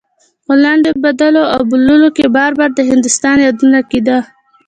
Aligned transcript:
په 0.45 0.53
لنډيو 0.63 1.01
بدلو 1.05 1.43
او 1.53 1.61
بوللو 1.69 2.09
کې 2.17 2.25
بار 2.37 2.51
بار 2.59 2.69
د 2.75 2.79
هندوستان 2.89 3.37
يادونه 3.45 3.79
کېده. 3.89 4.17